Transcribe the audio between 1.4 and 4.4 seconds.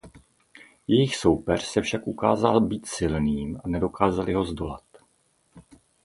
se však ukázal být silným a nedokázali